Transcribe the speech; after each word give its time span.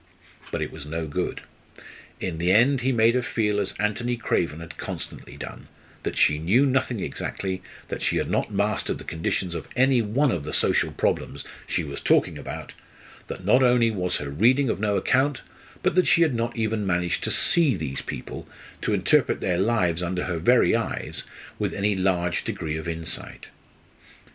But 0.51 0.63
it 0.63 0.71
was 0.71 0.87
no 0.87 1.05
good. 1.05 1.41
In 2.19 2.39
the 2.39 2.51
end 2.51 2.81
he 2.81 2.91
made 2.91 3.13
her 3.13 3.21
feel 3.21 3.59
as 3.59 3.73
Antony 3.77 4.17
Craven 4.17 4.59
had 4.59 4.75
constantly 4.79 5.37
done 5.37 5.67
that 6.01 6.17
she 6.17 6.39
knew 6.39 6.65
nothing 6.65 6.99
exactly, 6.99 7.61
that 7.89 8.01
she 8.01 8.17
had 8.17 8.27
not 8.27 8.51
mastered 8.51 8.97
the 8.97 9.03
conditions 9.03 9.53
of 9.53 9.67
any 9.75 10.01
one 10.01 10.31
of 10.31 10.43
the 10.43 10.53
social 10.55 10.91
problems 10.91 11.43
she 11.67 11.83
was 11.83 12.01
talking 12.01 12.39
about; 12.39 12.73
that 13.27 13.45
not 13.45 13.61
only 13.61 13.91
was 13.91 14.15
her 14.17 14.31
reading 14.31 14.71
of 14.71 14.79
no 14.79 14.97
account, 14.97 15.41
but 15.83 15.93
that 15.93 16.07
she 16.07 16.23
had 16.23 16.33
not 16.33 16.57
even 16.57 16.83
managed 16.83 17.23
to 17.25 17.29
see 17.29 17.75
these 17.75 18.01
people, 18.01 18.49
to 18.81 18.95
interpret 18.95 19.39
their 19.39 19.59
lives 19.59 20.01
under 20.01 20.23
her 20.23 20.39
very 20.39 20.75
eyes, 20.75 21.21
with 21.59 21.75
any 21.75 21.95
large 21.95 22.43
degree 22.43 22.75
of 22.75 22.87
insight. 22.87 23.49